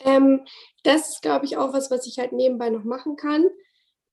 Ähm, 0.00 0.44
das 0.82 1.10
ist, 1.10 1.22
glaube 1.22 1.44
ich, 1.44 1.56
auch 1.56 1.72
was, 1.72 1.90
was 1.90 2.06
ich 2.06 2.18
halt 2.18 2.32
nebenbei 2.32 2.70
noch 2.70 2.84
machen 2.84 3.16
kann, 3.16 3.46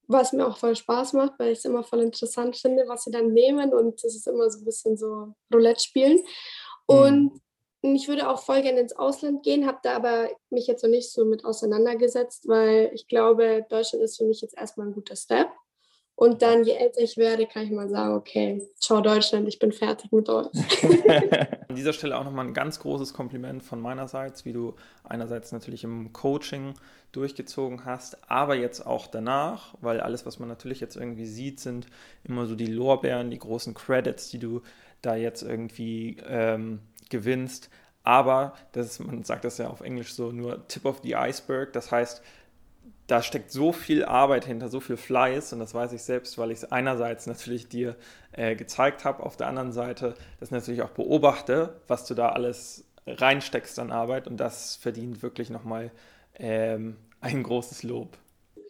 was 0.08 0.34
mir 0.34 0.46
auch 0.48 0.58
voll 0.58 0.76
Spaß 0.76 1.14
macht, 1.14 1.34
weil 1.38 1.52
ich 1.52 1.60
es 1.60 1.66
immer 1.66 1.84
voll 1.84 2.02
interessant 2.02 2.58
finde, 2.58 2.86
was 2.88 3.04
sie 3.04 3.12
dann 3.12 3.34
nehmen 3.34 3.74
und 3.74 4.04
das 4.04 4.16
ist 4.16 4.28
immer 4.28 4.50
so 4.50 4.60
ein 4.60 4.66
bisschen 4.66 4.98
so 4.98 5.34
Roulette 5.54 5.82
spielen. 5.82 6.24
Und 6.86 7.42
mhm. 7.82 7.96
ich 7.96 8.08
würde 8.08 8.30
auch 8.30 8.44
voll 8.44 8.62
gerne 8.62 8.82
ins 8.82 8.96
Ausland 8.96 9.44
gehen, 9.44 9.66
habe 9.66 9.80
da 9.84 9.96
aber 9.96 10.30
mich 10.50 10.68
jetzt 10.68 10.84
noch 10.84 10.90
nicht 10.90 11.12
so 11.12 11.26
mit 11.26 11.46
auseinandergesetzt, 11.46 12.48
weil 12.48 12.92
ich 12.94 13.08
glaube, 13.08 13.66
Deutschland 13.70 14.04
ist 14.04 14.18
für 14.18 14.26
mich 14.26 14.42
jetzt 14.42 14.58
erstmal 14.58 14.88
ein 14.88 14.94
guter 14.94 15.16
Step. 15.16 15.50
Und 16.24 16.42
dann, 16.42 16.64
je 16.64 16.72
älter 16.72 17.02
ich 17.02 17.18
werde, 17.18 17.46
kann 17.46 17.64
ich 17.64 17.72
mal 17.72 17.90
sagen, 17.90 18.14
okay, 18.14 18.66
ciao 18.80 19.02
Deutschland, 19.02 19.46
ich 19.46 19.60
bin 19.60 19.74
fertig 19.74 20.10
mit 20.14 20.30
euch. 20.30 20.48
An 21.68 21.76
dieser 21.76 21.92
Stelle 21.92 22.18
auch 22.18 22.24
nochmal 22.24 22.48
ein 22.48 22.54
ganz 22.54 22.80
großes 22.80 23.14
Kompliment 23.14 23.62
von 23.62 23.82
meinerseits, 23.82 24.46
wie 24.46 24.54
du 24.54 24.74
einerseits 25.04 25.52
natürlich 25.52 25.84
im 25.84 26.14
Coaching 26.14 26.76
durchgezogen 27.12 27.84
hast, 27.84 28.32
aber 28.32 28.56
jetzt 28.56 28.86
auch 28.86 29.08
danach, 29.08 29.76
weil 29.82 30.00
alles, 30.00 30.26
was 30.26 30.40
man 30.40 30.48
natürlich 30.48 30.80
jetzt 30.80 30.96
irgendwie 30.96 31.26
sieht, 31.26 31.60
sind 31.60 31.88
immer 32.24 32.46
so 32.46 32.56
die 32.56 32.68
Lorbeeren, 32.68 33.30
die 33.30 33.40
großen 33.40 33.74
Credits, 33.74 34.30
die 34.30 34.40
du 34.40 34.62
da 35.02 35.18
jetzt 35.18 35.44
irgendwie 35.44 36.20
ähm, 36.26 36.80
gewinnst. 37.10 37.70
Aber 38.04 38.54
das 38.72 38.86
ist, 38.86 39.00
man 39.00 39.26
sagt 39.26 39.44
das 39.44 39.58
ja 39.58 39.68
auf 39.68 39.82
Englisch 39.82 40.14
so 40.14 40.32
nur 40.32 40.70
Tip 40.70 40.86
of 40.86 41.02
the 41.04 41.16
Iceberg. 41.16 41.74
Das 41.74 41.92
heißt, 41.92 42.22
da 43.08 43.22
steckt 43.22 43.52
so 43.52 43.72
viel 43.72 44.06
Arbeit 44.06 44.46
hinter, 44.46 44.70
so 44.70 44.80
viel 44.80 44.98
Fleiß 44.98 45.54
und 45.54 45.60
das 45.60 45.74
weiß 45.74 45.94
ich 45.94 46.04
selbst, 46.04 46.38
weil 46.38 46.52
ich 46.52 46.60
es 46.60 46.72
einerseits 46.72 47.28
natürlich 47.28 47.68
dir 47.68 47.96
äh, 48.32 48.56
gezeigt 48.56 49.04
habe, 49.06 49.24
auf 49.24 49.38
der 49.38 49.48
anderen 49.48 49.72
Seite 49.72 50.16
das 50.40 50.52
natürlich 50.52 50.82
auch 50.82 50.92
beobachte, 50.92 51.82
was 51.88 52.06
du 52.06 52.14
da 52.14 52.30
alles 52.30 52.86
reinsteckst 53.06 53.80
an 53.80 53.92
Arbeit 53.92 54.28
und 54.28 54.38
das 54.38 54.78
verdient 54.78 55.22
wirklich 55.22 55.50
nochmal 55.50 55.92
ähm, 56.36 56.96
ein 57.20 57.44
großes 57.44 57.84
Lob. 57.84 58.18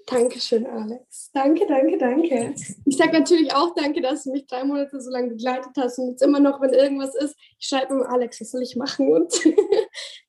Dankeschön, 0.06 0.66
Alex. 0.66 1.32
Danke, 1.34 1.66
danke, 1.66 1.98
danke. 1.98 2.54
Ich 2.86 2.98
sage 2.98 3.14
natürlich 3.14 3.54
auch 3.54 3.74
danke, 3.74 4.02
dass 4.02 4.24
du 4.24 4.32
mich 4.32 4.46
drei 4.48 4.64
Monate 4.66 5.00
so 5.00 5.10
lange 5.10 5.30
begleitet 5.30 5.72
hast 5.78 5.98
und 5.98 6.10
jetzt 6.10 6.22
immer 6.22 6.40
noch, 6.40 6.60
wenn 6.60 6.74
irgendwas 6.74 7.16
ist, 7.16 7.36
ich 7.58 7.68
schreibe 7.68 7.94
immer, 7.94 8.10
Alex, 8.10 8.42
was 8.42 8.52
soll 8.52 8.62
ich 8.64 8.76
machen? 8.76 9.12
Und 9.14 9.34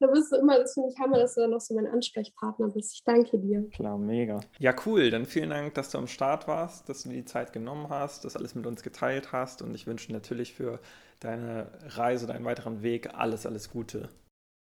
da 0.06 0.12
bist 0.12 0.32
du 0.32 0.36
immer, 0.36 0.58
das 0.58 0.74
finde 0.74 0.90
ich 0.90 0.98
Hammer, 0.98 1.18
dass 1.18 1.34
du 1.34 1.40
dann 1.40 1.50
noch 1.50 1.60
so 1.60 1.74
mein 1.74 1.86
Ansprechpartner 1.86 2.68
bist. 2.68 2.94
Ich 2.94 3.04
danke 3.04 3.38
dir. 3.38 3.68
Klar, 3.70 3.98
mega. 3.98 4.40
Ja, 4.58 4.74
cool. 4.84 5.10
Dann 5.10 5.24
vielen 5.24 5.50
Dank, 5.50 5.74
dass 5.74 5.90
du 5.90 5.98
am 5.98 6.06
Start 6.06 6.46
warst, 6.46 6.88
dass 6.88 7.04
du 7.04 7.08
die 7.08 7.24
Zeit 7.24 7.52
genommen 7.52 7.88
hast, 7.88 8.24
das 8.24 8.36
alles 8.36 8.54
mit 8.54 8.66
uns 8.66 8.82
geteilt 8.82 9.32
hast 9.32 9.62
und 9.62 9.74
ich 9.74 9.86
wünsche 9.86 10.12
natürlich 10.12 10.54
für 10.54 10.78
deine 11.20 11.68
Reise, 11.88 12.26
deinen 12.26 12.44
weiteren 12.44 12.82
Weg 12.82 13.14
alles, 13.14 13.46
alles 13.46 13.70
Gute. 13.70 14.10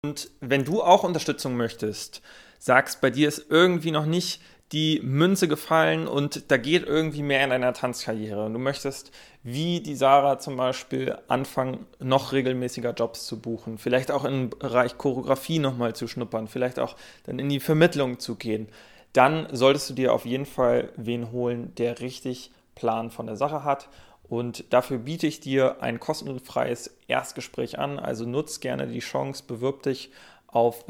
Und 0.02 0.30
wenn 0.40 0.64
du 0.64 0.82
auch 0.82 1.04
Unterstützung 1.04 1.56
möchtest, 1.56 2.22
sagst, 2.58 3.00
bei 3.00 3.10
dir 3.10 3.28
ist 3.28 3.46
irgendwie 3.50 3.90
noch 3.90 4.06
nicht 4.06 4.40
die 4.74 5.00
Münze 5.04 5.46
gefallen 5.46 6.08
und 6.08 6.50
da 6.50 6.56
geht 6.56 6.84
irgendwie 6.84 7.22
mehr 7.22 7.44
in 7.44 7.50
deiner 7.50 7.72
Tanzkarriere. 7.72 8.44
Und 8.44 8.54
du 8.54 8.58
möchtest, 8.58 9.12
wie 9.44 9.80
die 9.80 9.94
Sarah 9.94 10.40
zum 10.40 10.56
Beispiel, 10.56 11.16
anfangen, 11.28 11.86
noch 12.00 12.32
regelmäßiger 12.32 12.92
Jobs 12.92 13.24
zu 13.24 13.40
buchen, 13.40 13.78
vielleicht 13.78 14.10
auch 14.10 14.24
im 14.24 14.50
Bereich 14.50 14.98
Choreografie 14.98 15.60
nochmal 15.60 15.94
zu 15.94 16.08
schnuppern, 16.08 16.48
vielleicht 16.48 16.80
auch 16.80 16.96
dann 17.22 17.38
in 17.38 17.48
die 17.48 17.60
Vermittlung 17.60 18.18
zu 18.18 18.34
gehen, 18.34 18.68
dann 19.12 19.46
solltest 19.52 19.90
du 19.90 19.94
dir 19.94 20.12
auf 20.12 20.26
jeden 20.26 20.46
Fall 20.46 20.90
wen 20.96 21.30
holen, 21.30 21.72
der 21.76 22.00
richtig 22.00 22.50
Plan 22.74 23.12
von 23.12 23.26
der 23.26 23.36
Sache 23.36 23.62
hat. 23.62 23.88
Und 24.28 24.72
dafür 24.72 24.98
biete 24.98 25.28
ich 25.28 25.38
dir 25.38 25.82
ein 25.82 26.00
kostenfreies 26.00 26.96
Erstgespräch 27.06 27.78
an. 27.78 28.00
Also 28.00 28.26
nutz 28.26 28.58
gerne 28.58 28.88
die 28.88 28.98
Chance, 28.98 29.44
bewirb 29.46 29.84
dich 29.84 30.10
auf 30.48 30.84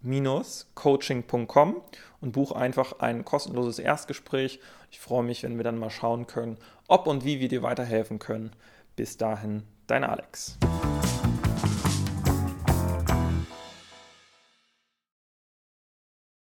www.showbiz-coaching.com 0.00 1.82
und 2.20 2.32
buch 2.32 2.52
einfach 2.52 2.98
ein 3.00 3.24
kostenloses 3.24 3.78
Erstgespräch. 3.78 4.60
Ich 4.90 5.00
freue 5.00 5.22
mich, 5.22 5.42
wenn 5.42 5.56
wir 5.56 5.64
dann 5.64 5.78
mal 5.78 5.90
schauen 5.90 6.26
können, 6.26 6.58
ob 6.86 7.06
und 7.06 7.24
wie 7.24 7.40
wir 7.40 7.48
dir 7.48 7.62
weiterhelfen 7.62 8.18
können. 8.18 8.52
Bis 8.96 9.16
dahin, 9.16 9.62
dein 9.86 10.04
Alex. 10.04 10.58